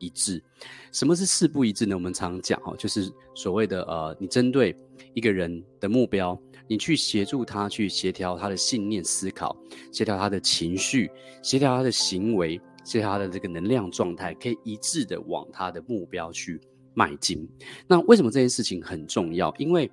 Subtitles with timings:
[0.00, 0.42] 一致。
[0.90, 1.94] 什么是事不一致呢？
[1.94, 4.74] 我们常讲哦，就是所谓的呃，你针对
[5.14, 9.56] 一个人的目标，你去协助他去协调他的信念思考，
[9.92, 11.08] 协调他的情绪，
[11.42, 16.60] 协调他的行为，协调他的这个能量状态，可以一致的往他的目标去
[16.94, 17.48] 迈进。
[17.86, 19.54] 那为什么这件事情很重要？
[19.58, 19.88] 因为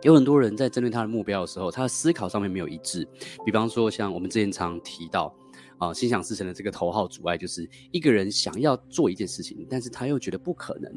[0.00, 3.06] 有很多人在针对他的目标的时候，他的思考上面没有一致。
[3.44, 5.34] 比方说，像我们之前常提到。
[5.82, 10.92] 啊，心想事成的这个头号阻碍就是一个人想要做一件事情，但是他又觉得不可能。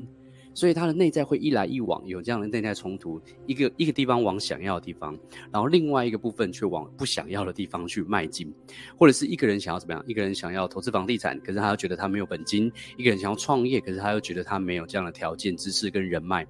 [0.54, 5.14] 所以他的内在会一来一往，有这样的内在冲突，一个一个地方往想要的地方，
[5.52, 8.54] 然后另外一个部分却往不想要的地方去迈进，
[8.98, 10.02] 或者是一个人想要怎么样？
[10.08, 16.48] 一个人想要投资房地产，可是他又觉得他没有本金；一个人想要创业，可是他又觉得他没有这样的条件、知识跟人脉。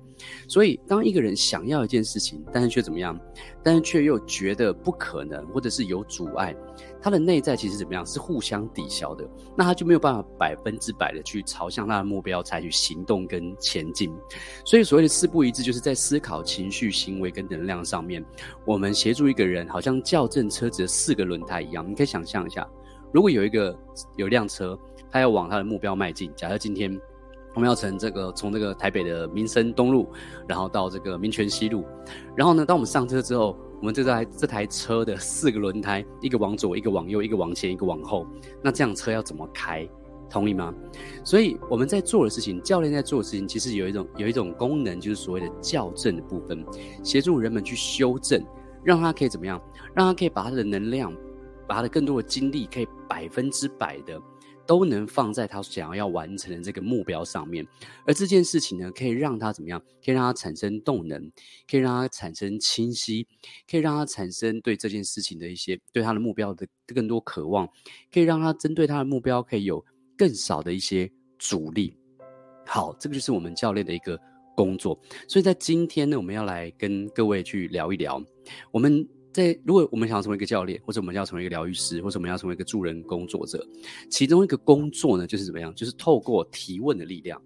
[0.47, 3.19] 所以，当一个人想要一件事情，但是却怎么样？
[3.63, 6.55] 但是却又觉得不可能，或者是有阻碍，
[7.05, 8.03] 他的内在其实怎么样？
[8.03, 9.23] 是互相抵消的，
[9.55, 14.11] 那他就没有办法百分之百的去朝向他的目标采取行动跟前进。
[14.65, 18.25] 所以所谓的四不一致，就是在思考、情绪、行为跟能量上面，
[18.65, 21.87] 我们协助一个人，好像校正车子的四个轮胎一样。
[21.87, 22.67] 你可以想象一下，
[23.13, 23.77] 如果有一个
[24.15, 24.75] 有一辆车，
[25.11, 26.33] 他要往他的目标迈进。
[26.35, 26.99] 假设今天
[27.53, 30.11] 我们要从这个从这个台北的民生东路，
[30.47, 31.85] 然后到这个民权西路，
[32.35, 38.25] 然后呢，当我们上车之后，我们这台这台车的四个轮胎，一个往左，一个往右，一个往前，一个往后，
[38.63, 39.87] 那这样车要怎么开？
[40.27, 40.73] 同意吗？
[41.23, 46.65] 所以我们在做的事情，教练在做的事情，其实有一种有一种功能，就是所谓的校正的部分，
[47.03, 48.43] 协助人们去修正，
[48.83, 49.61] 让他可以怎么样？
[49.93, 51.15] 让他可以把他的能量，
[51.67, 54.19] 把他的更多的精力，可以百分之百的
[54.65, 57.65] 都能放在他想要要完成的这个目标上面。
[58.05, 59.81] 而这件事情呢，可以让他怎么样？
[60.03, 61.31] 可以让他产生动能，
[61.69, 63.27] 可以让他产生清晰，
[63.69, 67.67] 可以让他产生对这件事情的一些对他的目标的更多渴望，
[68.11, 69.83] 可以让他针对他的目标可以有。
[70.17, 71.93] 更少的一些阻力，
[72.65, 74.17] 好，这个就是我们教练的一个
[74.55, 74.97] 工作。
[75.27, 78.23] 所以在今天呢，我们要来跟各位去聊一聊。
[78.71, 79.05] 我们
[79.35, 83.61] 在如果我们想要成为一个教练，或者我们要成为一个疗愈师，或者我们要成为一个助人工作者，
[84.09, 85.75] 其中一个工作呢，就是怎么样？
[85.75, 87.41] 就是透过提问的力量，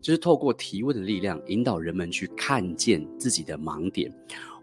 [0.00, 4.10] 就是透过提问的力量，引导人们去看见自己的盲点，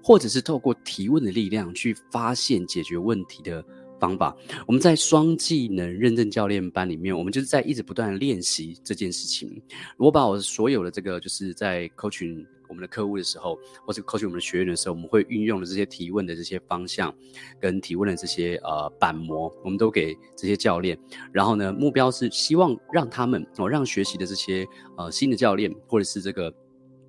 [0.02, 3.64] 或者是透过提问的力量去发现解决问题的。
[4.02, 9.62] 方法，我们在双技能认证教练班里面，我们就是在一直不断练习这件事情。
[9.96, 17.14] 我把我所有的这个，就是在 coaching 我们的客户的时候，或者 coach 我们的学员的时候，我们会运用的这些提问的这些方向，
[17.60, 20.98] 跟提问的这些呃板模，我们都给这些教练。
[21.34, 24.66] 然后呢，目标是希望让他们哦，让学习的这些
[24.98, 26.54] 呃新的教练，或者是这个。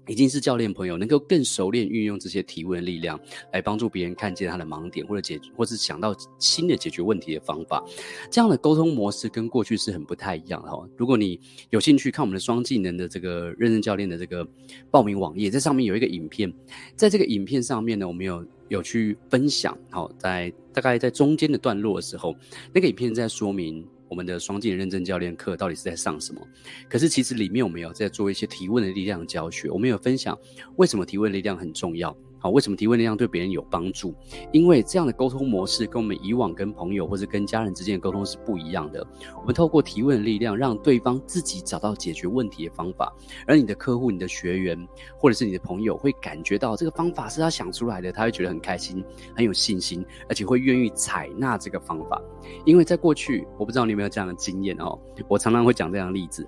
[0.09, 3.19] 已经是教练朋友，能够更熟练运用这些提问的力量，
[3.53, 7.85] 来帮助别人看见他的盲点，或者解，或是想到新的解决问题的方法。
[8.31, 10.85] 这样的沟通模式跟过去是很不太一样的哈。
[10.97, 11.39] 如果你
[11.71, 14.47] 有兴趣看我们的双技能的这个认证教练的这个
[14.91, 16.53] 报名网页，在上面有一个影片，
[16.97, 19.77] 在这个影片上面呢，我们有有去分享。
[19.91, 22.35] 好，在大概在中间的段落的时候，
[22.73, 23.87] 那个影片在说明。
[24.13, 26.47] 我们的双镜认证教练课到底是在上什么？
[26.87, 30.39] 可是其实里面我们有在做一些提问的力量教学，我们有分享
[30.77, 32.15] 为什么提问力量很重要。
[32.43, 34.13] 好，为什么提问那样对别人有帮助？
[34.51, 39.07] 因为这样的沟通模式跟我们以往跟朋友或者跟家人之间的沟通是不一样的。
[39.41, 43.15] 我们透过提问的力量，让对方自己找到解决问题的方法，
[43.47, 44.77] 而你的客户、你的学员
[45.17, 49.05] 或者是你的朋友会感觉到这个方法是他想出来的，他会觉得很开心、
[49.37, 52.21] 很有信心，而且会愿意采纳这个方法。
[52.65, 54.99] 因为在过去，我不知道你有没有这样的经验哦，
[55.29, 56.45] 我常常会讲这样的例子，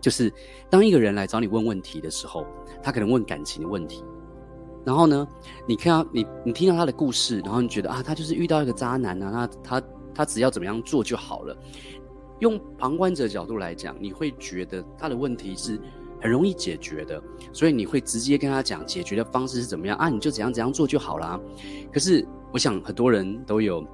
[0.00, 0.32] 就是
[0.68, 2.44] 当一个人来找你问问题的时候，
[2.82, 4.02] 他可能问感情的问题。
[4.84, 5.26] 然后呢，
[5.66, 9.82] 你看到你你听到他的故事，然后你觉得啊，他就是遇到一个渣男啊，那他
[10.14, 11.56] 他只要怎么样做就好了。
[12.40, 15.80] 用旁观者角度来讲，你会觉得他的问题是
[16.20, 17.22] 很容易解决的，
[17.52, 21.40] 所以你会直接跟他讲解决的方式是怎么样啊，你就怎样怎样做就好啦。
[21.92, 23.86] 可是我想很多人都有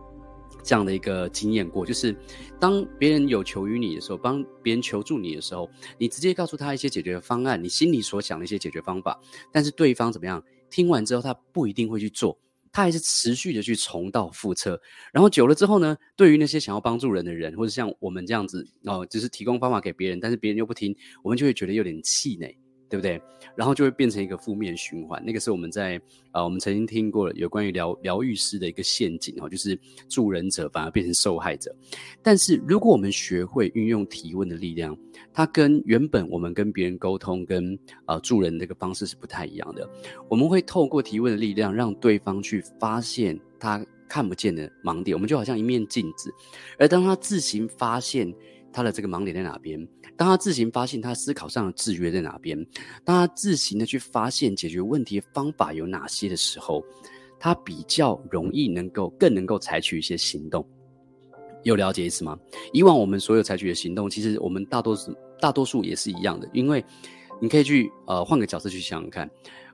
[0.62, 2.16] 这样的一个经验过，就是
[2.58, 5.68] 当别人有求于你的时候，帮别人求助你的时候，
[5.98, 9.20] 你直接告诉他一些解决的方案，你心里所想的一些解决方法，
[9.52, 10.42] 但是对方怎么样？
[10.70, 12.38] 听完之后，他不一定会去做，
[12.72, 14.80] 他还是持续的去重蹈覆辙。
[15.12, 22.56] 然后久了之后呢，对于那些想要帮助人的人，或者像我们这样子哦，就是提供方法给别人，但是别人又不听，我们就会觉得有点气馁。
[22.88, 23.20] 对不对？
[23.54, 25.22] 然后就会变成一个负面循环。
[25.24, 25.96] 那个是我们在
[26.30, 31.74] 啊、呃，我们曾经听过了有关于疗疗愈师的一个陷阱哦，就是助人者反而变成受害者。
[32.22, 34.96] 但是如果我们学会运用提问的力量，
[35.32, 37.74] 它跟原本我们跟别人沟通跟
[38.04, 39.88] 啊、呃、助人的这个方式是不太一样的。
[40.28, 45.14] 我们会透过提问的力量，让对方去发现他看不见的盲点。
[45.16, 46.32] 我们就好像一面镜子，
[46.78, 48.32] 而当他自行发现
[48.72, 49.78] 他的这个盲点在哪边，
[50.16, 52.56] 当他自行发现他思考上的制约在哪边，
[53.04, 56.84] 当他自行的去发现解决问题方法有哪些的时候，
[57.38, 60.66] 他比较容易能够更能够采取一些行动。
[61.64, 62.38] 有了解意思吗？
[62.72, 66.84] 以往我们所有采取的行动，其实我们大多数大多数也是一样的，因为
[67.40, 69.28] 你可以去呃换个角色去想想看。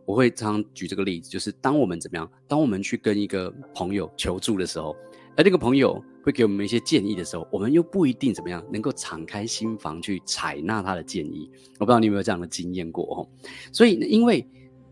[0.06, 4.94] 我会常常举这个例子，就是当我们怎么样，当我们去跟一个朋友求助的时候，
[5.35, 11.48] 而那个朋友会给我们一些建议的时候，我们又不一定怎么样能够敞开心房去采纳他的建议。
[11.78, 13.28] 我不知道你有没有这样的经验过哦。
[13.70, 14.44] 所以，因为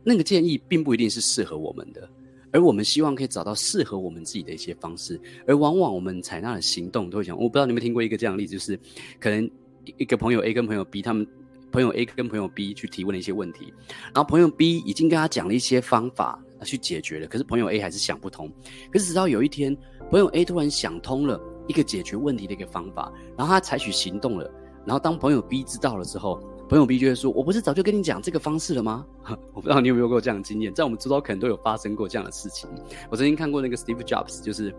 [0.04, 2.08] 那个建议并不一定是适合我们的，
[2.52, 7.36] 而我们希望可以找到适合我们自己的一些方式，而往往我们采纳的行动都会讲。
[7.36, 8.78] 我不知道你有没有听过一个这样的例子，就是
[9.18, 9.50] 可能
[9.96, 11.26] 一个朋友 A 跟朋友 B 他们。
[11.72, 13.72] 朋友 A 跟朋友 B 去提问了一些问题，
[14.12, 18.50] 然后朋友 B 已经跟他讲了一些方法去解决了，可是朋友 A 还是想不通。
[18.92, 19.76] 可是直到有一天，
[20.10, 24.50] 朋友 A 突然想通了一个解决问题的一个方法，然后他采取行动了。
[24.84, 29.06] 然后当朋友 B 知道了之后，朋友 B 就会说：“我不是早就跟你讲这个方式了吗？”
[29.54, 32.68] 我不知道你有没有过这样的经验，在我们周遭可能都有发生过这样的事情。
[33.10, 34.74] 我曾经看过那个 Steve Jobs，就是。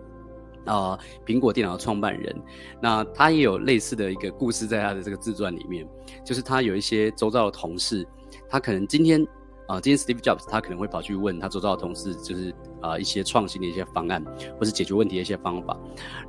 [0.65, 2.33] 啊，苹果电脑的创办人，
[2.81, 5.85] 那他也有类似的一个故事在他的这个自传里面，
[6.23, 8.07] 就是他有一些周遭的同事，
[8.47, 9.27] 他可能今天
[9.73, 14.23] 啊，今天 Steve Jobs 他可能会跑去问他周遭的同事，就是啊一些创新的一些方案，
[14.59, 15.75] 或是解决问题的一些方法，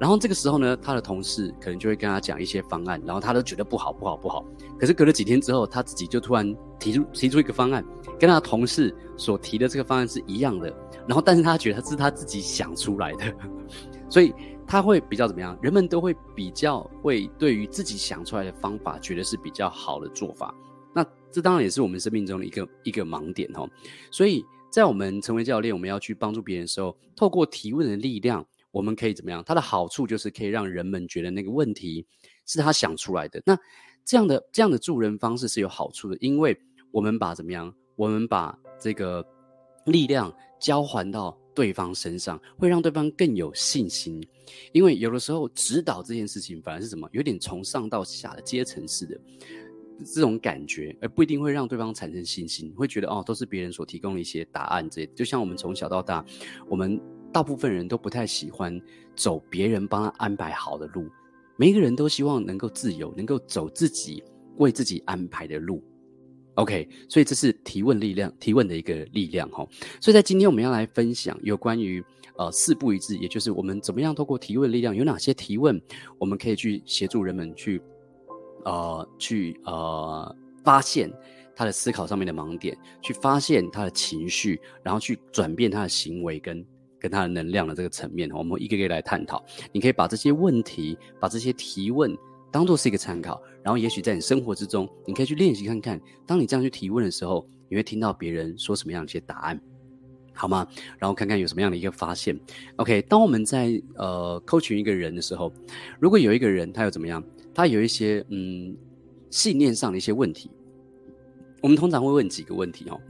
[0.01, 4.43] 然后这个时候呢，他的同事可能就会跟他讲一些方案，然后他都觉得不好不好不好，
[4.81, 7.85] 可是隔了几天之后，他自己就突然提出提出一个方案，
[8.19, 10.75] 跟他的同事所提的这个方案是一样的，
[11.07, 13.25] 然后但是他觉得是他自己想出来的。
[14.09, 14.33] 所以
[14.67, 15.59] 他会比较怎么样？
[15.61, 20.55] 人们都会比较会对于自己想出来的方法，觉得是比较好的做法。
[21.35, 23.69] 这当然也是我们生命中的一个一个盲点哦。
[24.13, 29.43] 所以在我们成为教练，我们要去帮助别人的时候，透过提问的力量，我们可以怎么样？
[29.45, 32.07] 它的好处就是可以让人们觉得那个问题
[32.47, 33.43] 是他想出来的。
[33.45, 33.59] 那
[34.05, 36.57] 这样的这样的助人方式是有好处的，因为
[36.93, 37.75] 我们把怎么样？
[37.97, 39.27] 我们把这个
[39.87, 41.37] 力量交还到。
[41.55, 44.21] 对方身上会让对方更有信心，
[44.73, 49.17] 因为有的时候指导这件事情反而是什么，有点从上到下的阶层式的
[50.05, 54.89] 这种感觉，而不一定会让对方产生信心，会觉得哦，都是别人所提供的一些答案。
[54.89, 56.25] 这就像我们从小到大，
[56.69, 57.01] 我们
[57.33, 58.81] 大部分人都不太喜欢
[59.15, 61.09] 走别人帮他安排好的路，
[61.57, 64.23] 每一个人都希望能够自由，能够走自己
[64.57, 65.83] 为自己安排的路。
[66.55, 69.67] OK，所以这是提问力量，提问的一个力量哈。
[70.01, 72.01] 所以在今天我们要来分享有关于
[72.37, 75.81] 呃四不一致，也就是我们怎么样透过提问力量，有哪些提问
[76.17, 77.83] 我们可以去协助人们去
[78.65, 81.11] 呃去呃发现
[81.55, 86.67] 他的思考上面的盲点，去发现他的情绪，然后去转变他的行为跟
[86.99, 89.45] 跟他的能量的这个层面，我们一个一个来探讨。
[89.73, 92.17] 你可以把这些问题，把这些提问。
[92.51, 96.01] 当做是一个参考，然后也许在你生活之中，你可以去练习看看。
[96.25, 99.61] 当你这样去提问的时候，你会听到别人说什么样的一些答案，
[100.33, 100.65] 好吗？
[100.97, 102.39] 然后看看有什么样的一个发现。
[102.77, 105.53] OK，当我们在呃 coach 一个人的时候，
[105.99, 107.21] 如果有一个人他有怎么样，
[107.55, 108.77] 他有一些嗯
[109.31, 110.51] 信念上的一些问题，
[111.63, 113.01] 我们通常会问几个问题哦。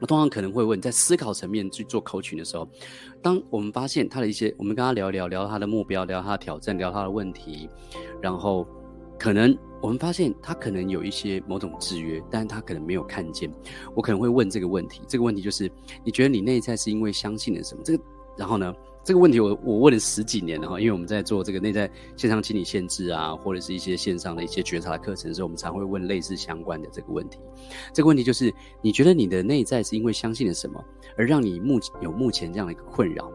[0.00, 2.68] 我通常可能会问，在思考层面去做口询的时候，
[3.22, 7.68] 当我们发现他的一些，我们跟他聊一聊，聊他的目标，聊他的挑战，聊他的问题，
[8.20, 8.66] 然后
[9.16, 13.48] 可能我们发现他可能有一些某种制约，但是他可能没有看见。
[13.94, 15.70] 我可能会问这个问题，这个问题就是，
[16.04, 17.82] 你觉得你内在是因为相信了什么？
[17.84, 18.02] 这个，
[18.36, 18.74] 然后呢？
[19.04, 27.40] 这个问题我我问了十几年了哈，因为我们在做这个内在线上心理限制啊，或者是一些线上的一些觉察的课程的时候，我们常会问类似相关的这个问题。
[27.92, 30.80] 这个问题就是，你觉得你的内在是因为相信了什么，
[31.16, 33.28] 而让你目有目前这样的一个困扰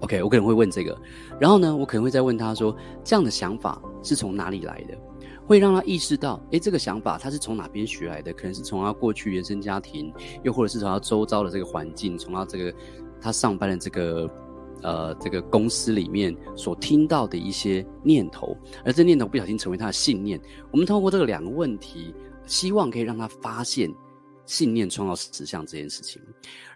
[0.00, 0.94] ？OK，我可能会问这个，
[1.40, 4.94] 然后呢，我可能会再问他说，这样的想法是从哪里来的？
[5.46, 8.30] 会让他意识到，诶，这个想法他是从哪边学来的？
[8.34, 10.12] 可能是从他过去原生家庭，
[10.42, 12.74] 又或者是从他周遭的这个环境，从他这个
[13.22, 14.30] 他上班的这个。
[14.82, 20.40] 呃，这个公司里面所听到的一些念头，而这念头不小心成为他的信念。
[20.70, 22.14] 我们通过这个两个问题，
[22.46, 23.92] 希望可以让他发现
[24.46, 26.20] 信念创造实相这件事情。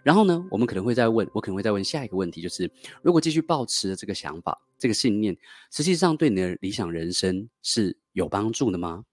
[0.03, 2.69] 然后呢，我们可能会再问，我可能会再问下一个问题，就是
[3.01, 5.35] 如果继续保持这个想法、这个信念，
[5.71, 9.03] 实际上对你的理想人生是有帮助的吗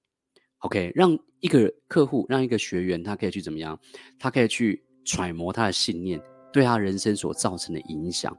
[0.59, 3.77] ？OK，让一个客户，让一个学员，他可以去怎么样？
[4.19, 6.21] 他可以去揣摩他的信念
[6.53, 8.37] 对他人生所造成的影响。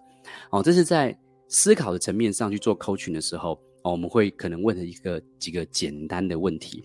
[0.52, 3.52] 哦，这是在思考的层面上去做 coaching 的时候，
[3.84, 6.84] 哦，我们会可能问的一个几个简单的问题。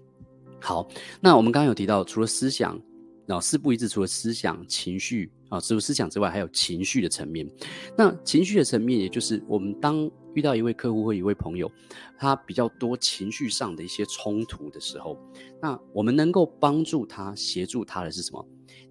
[0.61, 0.89] 好，
[1.21, 2.81] 那我们刚刚有提到，除了思想，
[3.27, 7.49] 然后四不一致，除了思想、情绪啊，除了思想之外，还有情绪的层面。
[7.97, 11.71] 那情绪的层面，也就是我们当遇到一位客户或一位朋友，
[12.19, 15.17] 他比较多情绪上的一些冲突的时候，
[15.63, 18.45] 那我们能够帮助他、协助他的是什么？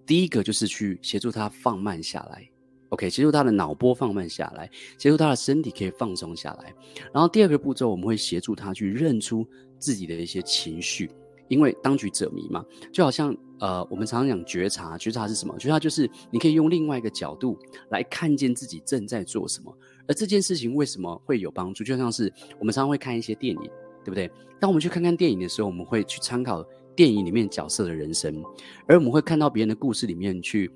[0.05, 2.49] 第一个就是去协助他放慢下来
[2.89, 6.73] ，OK，协助他的脑波放慢下来，协助他的身体可以放松下来。
[7.13, 9.47] 然后第二个步骤，我们会协助他去认出
[9.79, 11.09] 自己的一些情绪，
[11.47, 15.57] 因为当局者迷嘛，就好像呃，我们常常讲觉察，觉察是什么？
[15.57, 17.57] 觉察就是你可以用另外一个角度
[17.89, 19.75] 来看见自己正在做什么，
[20.07, 21.83] 而这件事情为什么会有帮助？
[21.83, 23.69] 就像是我们常常会看一些电影，
[24.03, 24.29] 对不对？
[24.59, 26.65] 当我们去看看电影的时候，我们会去参考。
[26.95, 28.43] 电影里面角色的人生，
[28.87, 30.67] 而我们会看到别人的故事里面去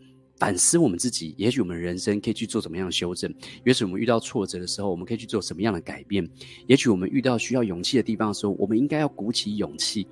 [0.41, 1.35] 反思我们自己。
[1.37, 3.31] 也许我们人生可以去做怎么样的修正？
[3.63, 6.27] 也许我们遇到挫折的时候，我们可以去做什么样的改变？
[6.65, 10.07] 也许我们遇到需要勇气的地方的时候，我们应该要鼓起勇气。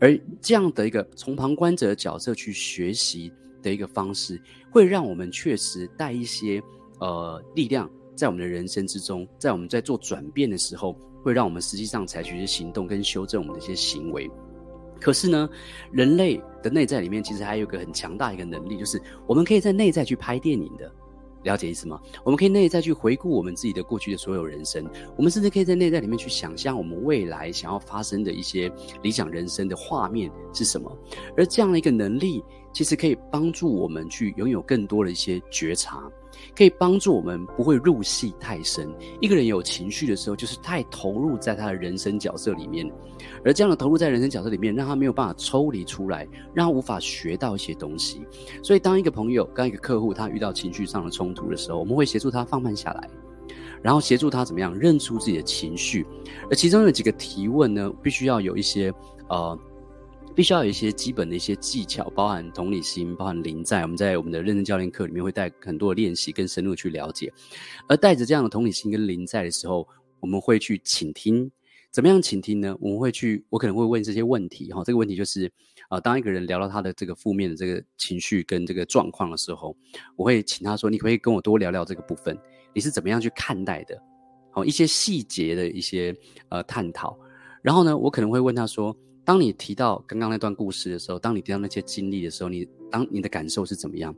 [0.00, 3.30] 而这样的一个从旁观者的角色去学习
[3.62, 6.62] 的一个方式，会让我们确实带一些
[6.98, 14.30] 呃力量在我们的人生之中，在我们在做转变的时候，会让我们实际上采取一些行动跟修正我们的一些行为。
[15.00, 15.48] 可是呢，
[15.92, 20.90] 人类的内在里面其实还有个很强大一个能力，就是我们可以在内在去拍电影的，
[21.44, 22.00] 了解意思吗？
[22.24, 24.84] 我们可以内在去回顾我们自己的过去的所有人生，
[25.16, 28.70] 我们甚至可以在内在里面去想象我们未来想要发生的一些
[29.02, 30.90] 理想人生的画面是什么。
[31.36, 36.10] 而这样的一个能力，其实可以帮助我们去拥有更多的一些觉察。
[36.56, 38.92] 可以帮助我们不会入戏太深。
[39.20, 42.90] 一个人有情绪的时候，就是太投入在他的人生角色里面，
[43.44, 48.26] 而这样的投入在人生角色里面，让他没有办法抽离出来，让他无法学到一些东西。
[48.62, 53.08] 所以，当一个朋友跟一个客户他遇到情绪上的冲突的时候，我们会协助他放慢下来，
[53.82, 56.06] 然后协助他怎么样认出自己的情绪。
[56.50, 58.92] 而其中有几个提问呢，必须要有一些
[59.28, 59.58] 呃。
[60.38, 63.82] 必须要有一些基本的一些技巧，包含同理心，包含临在。
[63.82, 67.32] 我们在我们的认证教练课里面会带很多的练习跟深入去了解。
[67.88, 69.84] 而带着这样的同理心跟临在的时候，
[70.20, 71.50] 我们会去倾听。
[71.90, 72.76] 怎么样倾听呢？
[72.80, 74.80] 我们会去，我可能会问这些问题哈。
[74.84, 75.46] 这个问题就是
[75.88, 79.76] 啊、呃，当一个人聊到他的这个负面的这个情绪跟这个状况的时候，
[80.14, 82.38] 我会请他说：“你可不可以跟我多聊聊这个部分？
[82.72, 84.00] 你是怎么样去看待的？
[84.52, 86.14] 好，一些细节的一些
[86.50, 87.18] 呃探讨。
[87.60, 88.96] 然后呢，我可能会问他说。”
[89.28, 94.16] 当你提到刚刚那段故事的时候，当你提到那些经历的时候，你当你的感受是怎么样？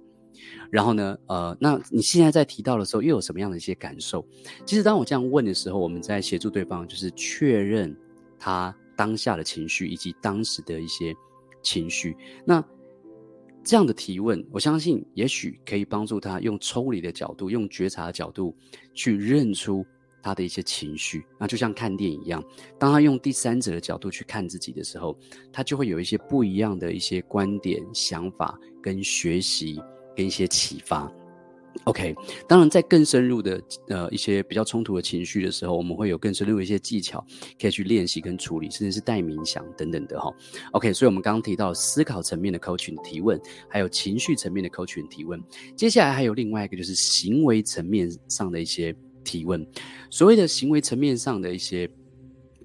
[0.71, 4.25] 然后呢，呃，那你现在在提到的时候，又有什么样的一些感受？
[4.65, 7.93] 其实当我这样问的时候，我们在协助对方，就是确认
[8.39, 11.13] 他当下的情绪以及当时的一些
[11.61, 12.17] 情绪。
[12.45, 12.65] 那
[13.65, 18.57] 这样的提问，我相信也许可以帮助他用抽离的角度，用觉察的角度
[18.95, 19.85] 去认出。
[20.23, 22.43] 他的一些情绪，那就像看电影一样，
[22.79, 25.19] 当他用第三者的角度去看自己的时候，
[25.53, 29.81] 他就会有一些不一样的一些观点、想法跟学习
[30.17, 31.11] 跟一些启发。
[31.85, 32.15] OK，
[32.49, 37.25] 当然在更深入的呃一些比较冲突的情绪的时候，我们会有更深入的一些技巧
[37.61, 40.35] 可以去练习跟处理，甚至是带冥想等等的哈。
[40.73, 45.41] OK，所以我们刚刚提到思考层面的 coaching 提问，还有情绪层面的 coaching 提问，
[45.77, 48.95] 接下来还有另外一个就是行为层面上的一些。
[49.25, 49.67] 提问，
[50.11, 51.89] 所谓的行为层面上的一些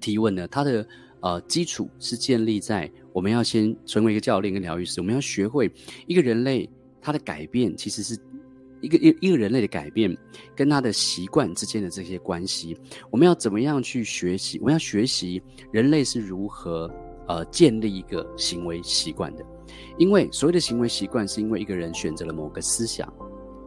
[0.00, 0.86] 提问呢，它的
[1.20, 5.70] 呃基础是建立在我们要先成为一个教练跟疗愈师，我们要学会
[6.06, 6.68] 一个人类
[7.00, 8.18] 他的改变，其实是
[8.80, 10.16] 一个一一个人类的改变
[10.54, 12.76] 跟他的习惯之间的这些关系，
[13.10, 14.58] 我们要怎么样去学习？
[14.58, 16.90] 我们要学习人类是如何
[17.26, 19.44] 呃建立一个行为习惯的，
[19.98, 23.10] 因为所谓的行为习惯，是因为一个人选择了某个思想。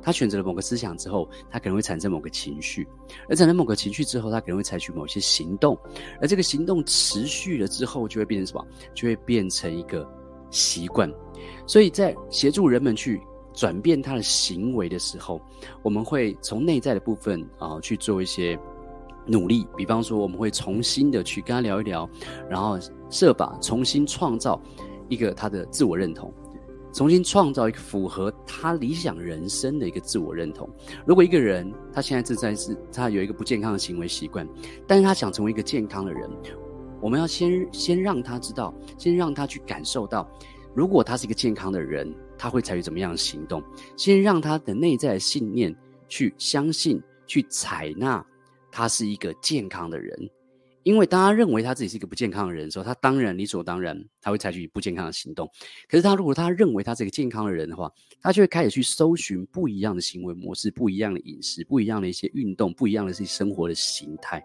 [0.09, 2.87] 他选择了某个思想之后，他可能会产生某个情绪，
[3.29, 5.77] 而产生某个情绪之后，他可能会采取某些行动，
[6.19, 8.67] 而这个行动持续了之后，就会变成什么？
[8.95, 10.03] 就会变成一个
[10.49, 11.07] 习惯。
[11.67, 13.21] 所以在协助人们去
[13.53, 15.39] 转变他的行为的时候，
[15.83, 18.59] 我们会从内在的部分啊、去做一些
[19.27, 19.67] 努力。
[19.77, 22.09] 比方说，我们会重新的去跟他聊一聊，
[22.49, 22.79] 然后
[23.11, 24.59] 设法重新创造
[25.07, 26.33] 一个他的自我认同。
[26.91, 30.69] 重新创造一个符合他理想人生的一个自我认同。
[31.05, 34.48] 如果一个人他现在正在是他有一个不健康的行为习惯，
[34.88, 36.29] 但是他想成为一个健康的人，
[37.01, 40.29] 我们要先先让他知道，先让他去感受到，
[40.74, 43.63] 如果他是一个健康的人，他会采取怎么样的行动？
[43.96, 45.75] 先让他的内在的信念
[46.08, 48.25] 去相信，去采纳
[48.72, 50.29] 他是一个健康的人。
[50.83, 55.50] 因为当他认为他自己是一个不健康的人的时候，他当然理所当然他会采取不健康的行动。
[55.88, 64.43] 可是他如果他认为他是一个健康的人的话，他就会开始去搜寻不一样的行为模式、不一样的饮食、不一样的一些运动、不一样的一些生活的形态。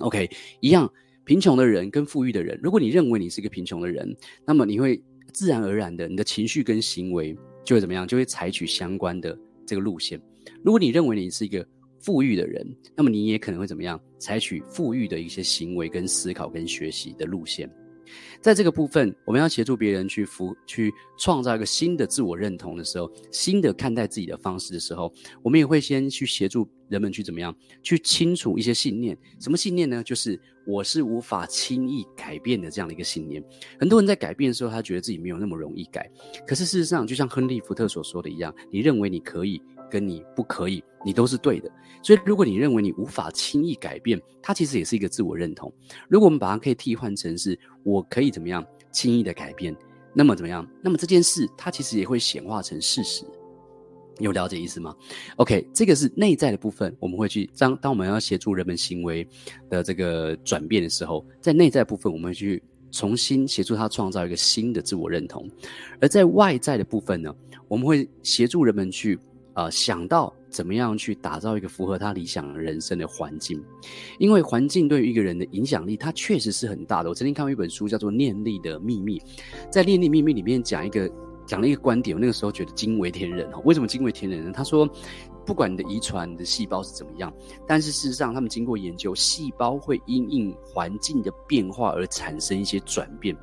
[0.00, 0.28] OK，
[0.60, 0.92] 一样
[1.24, 5.00] 贫穷的人跟富裕的人，如果你认为你是一个贫穷的人，那么你会
[5.32, 8.06] 自然而然的，你的情绪跟行为就会怎么样？
[8.06, 10.20] 就会采取相关的这个路线。
[10.64, 11.64] 如果你认为你是一个
[12.02, 12.66] 富裕的人，
[12.96, 13.98] 那么你也可能会怎么样？
[14.18, 17.70] 采取富裕的一些行为、跟思考、跟学习的路线。
[18.42, 25.10] 在这个部分，我们要协助别人去服、去创造一个新的自我认同的时候，新的看待自己的方式的时候，
[25.42, 27.56] 我们也会先去协助人们去怎么样？
[27.82, 29.16] 去清除一些信念。
[29.40, 30.02] 什么信念呢？
[30.02, 33.42] 就是我是无法轻易改变的这样的一个信念。
[33.78, 36.10] 很多人在改变的时候，他觉得自己没有那么容易改。
[36.46, 39.62] 可是事实上，就像亨利·福特所说的一样，你认为你可以。
[39.92, 41.70] 跟你不可以，你都是对的。
[42.02, 45.70] 所以，如果你认为你无法轻易改变，它其实也是一个自我认同。
[46.08, 49.76] 如果我们把它可以替换成是我可以怎么样轻易的改变，
[50.14, 50.66] 那么怎么样？
[50.82, 53.26] 那么这件事它其实也会显化成事实。
[54.18, 54.94] 有了解意思吗
[55.36, 59.28] ？OK，这个是内在的部分，我们会去当当我们要协助人们行为
[59.68, 65.48] 的这个转变的时候，在内在部分，我们会去重新协助他创造一个新的自我认同。
[66.00, 67.34] 而在外在的部分呢，
[67.68, 69.18] 我们会协助人们去。
[69.54, 73.62] 呃，想到怎么样去打造一个符合他理想人生的环境，
[74.18, 77.10] 因为环境对于一个人的影响力，它确实是很大的。
[77.10, 79.18] 我曾经看过一本书，叫做《念力的秘密》，
[79.70, 81.10] 在《念力秘密》里面讲一个
[81.46, 83.50] 讲了一个观点，我那个时候觉得惊为天人。
[83.64, 84.52] 为什么惊为天人呢？
[84.54, 84.88] 他说，
[85.44, 87.30] 不管你的遗传、你的细胞是怎么样，
[87.66, 93.36] 但是事实上，他们经过研究，细胞会因应环境的变化而产生一些转变，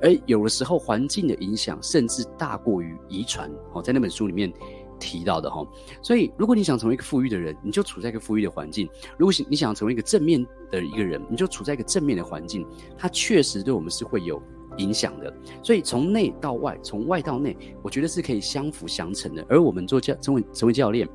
[0.00, 3.50] 而有的时候环境的影响甚至大过于遗传。
[3.72, 4.52] 哦，在那本书里面。
[4.98, 5.66] 提到的哈，
[6.02, 8.86] 所以如果你想成为一个富裕的人，你就处在一个富裕的环境；
[9.18, 12.66] 如果你想成为一个正面的一个人，你就处在一个正面的环境。
[12.96, 14.42] 它确实对我们是会有
[14.78, 15.32] 影响的。
[15.62, 19.44] 所以从内到外，从外到内，我觉得是可以相辅相成的。
[19.48, 21.08] 而我们做教成为成为教练，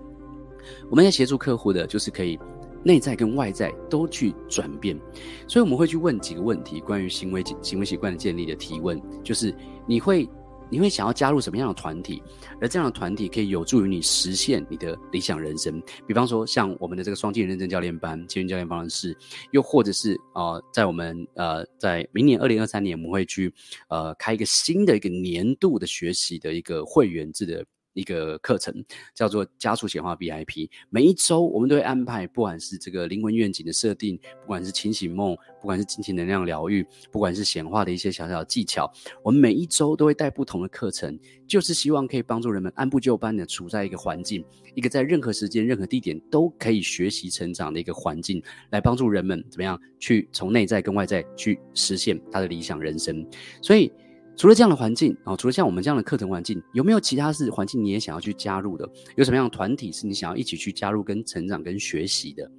[0.90, 2.40] 我们要协助客户的，就是可以
[2.84, 5.00] 内在跟外在都去转变。
[5.48, 9.56] 所以我们会去问几个问题，关于行为行为习惯的建立的提问，就是
[9.88, 10.30] 你会。
[10.72, 12.24] 你会想要加入什么样的团体？
[12.62, 15.82] 而这样的团体可以有助于你实现你的理想人生。
[16.08, 19.16] 比方说，像我们的这个双进认证教练班、青云教练方式，
[19.52, 23.54] 又或者是啊，在我们呃，在明年二零二三年，我们会去
[23.90, 27.66] 呃开一个新的一个年度的学习的一个会员制的。
[27.94, 38.92] 一个课程叫做加速显化 VIP，每一周我们都会安排，不管是这个灵魂愿景的设定，不管是清醒梦，不管是金钱能量疗愈，不管是显化的一些小小技巧，
[39.24, 53.28] 我们每一周都会带不同的课程，就是希望可以帮助人们按部就班的处在一个环境，一个在任何时间、任何地点都可以学习成长的一个环境，来帮助人们怎么样去从内在跟外在去实现他的理想人生，
[53.62, 53.92] 所以。
[54.36, 58.90] 除了这样的环境啊，除了像我们这样的课程环境，有没有其他是环境你也想要去加入的？
[59.16, 62.50] 有什么样的团体是你想要一起去加入、跟成长、跟学习的？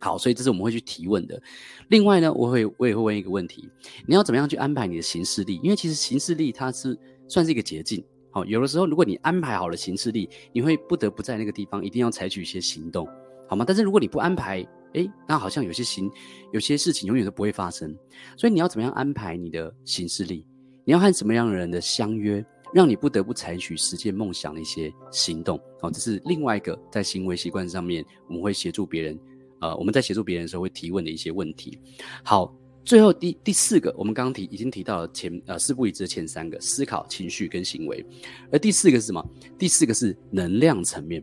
[0.00, 1.40] 好，所以这是我们会去提问的。
[1.88, 3.68] 另外呢，我会我也会问一个问题：
[4.04, 5.60] 你要怎么样去安排你的行事历？
[5.62, 6.98] 因为其实行事历它是
[7.28, 8.04] 算是一个捷径。
[8.32, 13.06] 好，有的时候如果你安排好了行事历，你会不得不在那个地方一定要采取一些行动，
[13.48, 13.64] 好吗？
[13.64, 16.10] 但是如果你不安排，诶，那好像有些行
[16.52, 17.96] 有些事情永远都不会发生。
[18.36, 20.44] 所以你要怎么样安排你的行事历？
[20.84, 25.60] 你要和什么样的人的相约，让你不得不采取实现梦想的一些行动？
[25.80, 29.18] 好，这是另外一个在行为习惯上面，我们会协助别人。
[29.60, 31.78] 呃，我们在协助别人的时候会提问的一些问题。
[32.24, 32.52] 好，
[32.84, 38.04] 最后第第四个，我们刚刚提已经提到了前呃四不一致的前三个：思考、情绪跟行为。
[38.50, 39.24] 而第四个是什么？
[39.56, 41.22] 第四个是能量层面。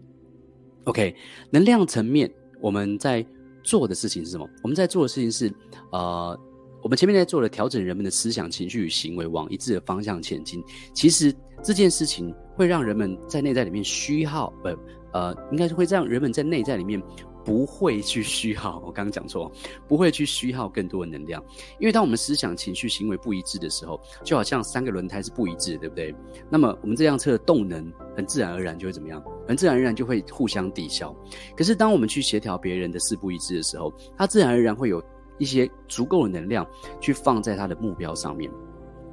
[0.85, 1.13] OK，
[1.51, 3.25] 能量层面我们在
[3.61, 4.49] 做的事情是什么？
[4.63, 5.53] 我们在做的事情是
[5.91, 6.39] 呃。
[6.81, 10.63] 我们前面在做了调整人们的思想、情绪与行为，往一致的方向前进。
[10.93, 14.69] 其实这件事情会让人们在内在里面虚耗，不，
[15.13, 17.01] 呃，应该是会让人们在内在里面。
[17.45, 19.51] 不会去虚耗，我刚刚讲错，
[19.87, 21.43] 不会去虚耗更多的能量，
[21.79, 26.15] 因为当我们思想、情绪、行为不一致的时候，就好像三个轮胎是不一致的，对不对？
[26.51, 29.23] 那么我们这辆车的动能很自然而然就会怎么样？
[29.47, 31.15] 很自然而然就会互相抵消。
[31.57, 35.01] 可是当我们去协调别人的四不一致的时候，它自然而然会有
[35.39, 36.67] 一些足够的能量
[37.01, 38.51] 去放在他的目标上面。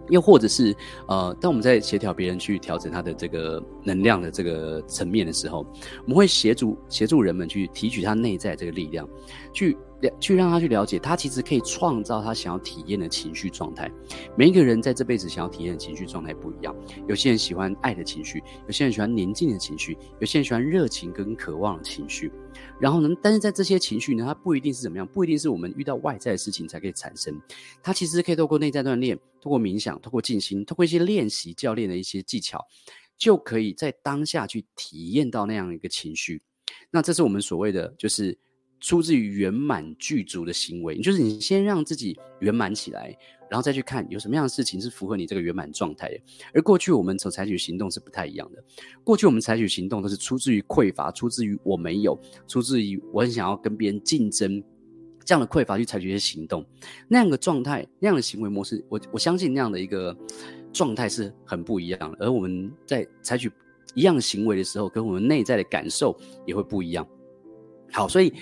[0.08, 0.76] 又或者是，
[1.08, 5.66] 呃，当我们在协调别人去调整他的这个能量的这个层面的时候，
[6.04, 9.08] 我们会协助协助人们去提取他内在这个力量，
[9.52, 9.76] 去。
[10.20, 13.90] 去让他去了解，他其实可以创造他想要体验的情绪状态。
[14.36, 16.74] 每一个人在这辈子想要体验的情绪状态不一样。
[17.08, 22.30] 有些人喜欢爱的情绪，有些人喜欢宁静的情绪，有些人喜欢热情跟渴望的情绪。
[22.78, 27.34] 然后呢，但是在这些情绪呢，它不一定是怎么样，不一定是我们遇到外在的事情才可以产生。
[27.82, 32.62] 它其实可以透过内在锻炼，透过冥想，透过静心，透过一些练习教练的一些技巧，
[33.16, 36.42] 就可以在当下去体验到那样一个情绪。
[36.90, 38.36] 那这是我们所谓的就是。
[38.80, 43.16] 出自于圆满具足的行为，就是你先让自己圆满起来，
[43.50, 46.20] 然后再去看有什么样的事情是符合你这个圆满状态的。
[46.52, 48.62] 而过去我们所采取行动是不太一样的，
[49.02, 54.62] 过去我们采取行动都是出自于匮乏，出自于我没有，出自于我很想要跟别人竞争，
[55.24, 56.64] 这样的匮乏去采取一些行动，
[57.08, 60.14] 那样的状态，那样的行为模式，我我相信那样的一个
[60.72, 62.26] 状态是很不一样的。
[62.26, 63.50] 而我们在采取
[63.94, 67.08] 一样行为的时候，跟我们内在的感受也会不一样。
[67.90, 68.34] 好，所以。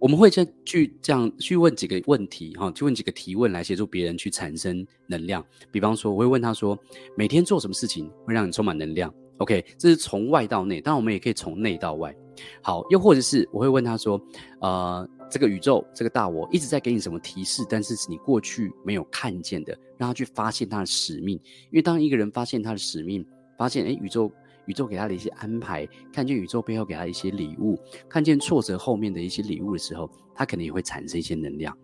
[0.00, 5.44] 我们会先去这样去问几个问题，哈，去问几个提问来协助别人去产生能量。
[5.72, 6.78] 比方说，我会问他说：
[7.16, 12.14] 每天做什么事情会让你充满能量？OK，这是从外到内，当然我们也可以从内到外。
[12.62, 14.20] 好，又或者是我会问他说：
[14.60, 21.36] 呃，这个宇宙，这个大我一直在给你什么提示，但是是你过去没有看见的，让他去发现他的使命。
[21.70, 24.30] 因为当一个人发现他的使命，发现诶宇宙。
[24.68, 27.76] 宇宙给他的一些安排，看见宇宙背后给他一些礼物，
[28.06, 31.74] 看见挫折后面的一些礼物的时候，他可能也会产生一些能量。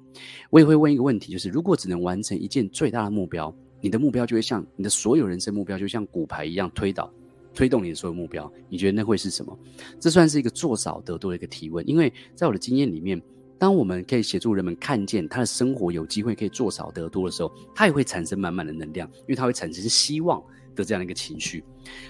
[0.51, 7.11] 我也会问一个问题，就是如果只能完成一件最大的目标，你的目标就会像你的所有人生目标，就像骨牌一样推倒、
[7.55, 8.53] 推动你的所有目标。
[8.69, 9.59] 你觉得那会是什么？
[9.99, 13.21] 这算是一个做少得多的一个提问，因为在我的经验里面，
[13.59, 20.39] 当我们可以协助人们看见他的生活有机会可以做少得多的时候，他也会产生满满的能量，因为他会产生希望
[20.77, 21.65] 的这样的一个情绪。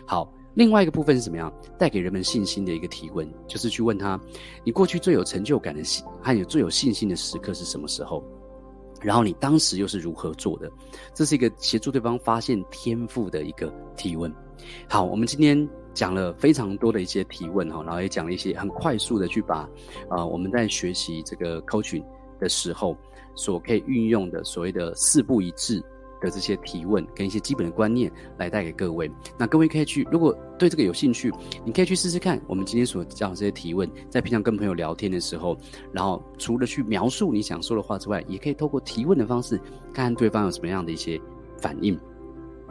[0.05, 0.35] 好。
[0.55, 4.19] 另外一个部分是什么样带给人们信心的一个提问，就是去问他，
[4.64, 5.83] 你过去最有成就感的，
[6.23, 8.23] 还有最有信心的时刻是什么时候？
[9.03, 10.71] 然后你当时又是如何做的？
[11.12, 14.33] 这是一个协助对方发现天赋的一个提问。
[14.88, 19.69] 好，我们今天讲了非常多的一些提问哈，然后也讲了一些很快速的去把
[20.09, 22.03] 啊、我们在学习这个 coaching
[22.40, 22.97] 的时候
[23.35, 25.83] 所可以运用的所谓的四不一致。
[26.25, 31.33] 的这些提问跟一些基本的观念来带给各位，那各位可以去，如果对这个有兴趣，
[31.65, 32.41] 你可以去试试看。
[32.47, 35.57] 我们今天所讲的这些提问，在平常跟朋友聊天的时候，
[35.93, 39.57] 然后除了去描述你想说的话之外，也可以透过提问的方式，
[39.93, 41.21] 看看对方有什么样的一些
[41.59, 41.99] 反应，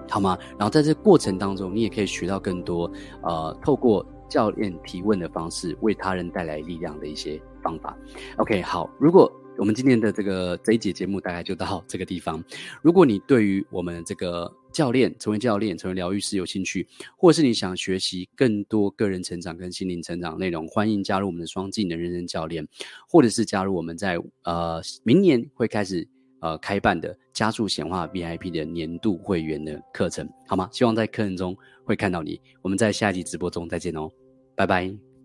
[0.10, 0.38] 好吗？
[0.58, 7.98] 然后在这过程当中，你也可以学到更多，呃，透过教练提问的方式，为他人带来力量的一些方法。
[8.38, 9.32] OK，好，如果。
[9.58, 12.44] 我们今天的这个这一节节目大概就到这个地方。
[12.82, 22.68] 如果你对于我们这个教练成为教练、成为疗愈师有兴趣，或者是你想学习更多个人成长跟心灵成长内容，欢迎加入我们的双技能人生教练，
[23.08, 26.08] 或者是加入我们在呃明年会开始
[26.40, 30.68] 呃开办的加速显化 VIP 的年度会员的课程，好吗？
[30.72, 32.42] 希望在课程中会看到你。
[32.62, 34.10] 我们在下一集直播中再见哦，
[34.56, 35.13] 拜拜。